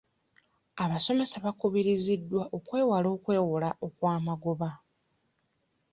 [0.83, 4.69] Abasomesa bakubirizibwa okwewala okwewola okwamagoba.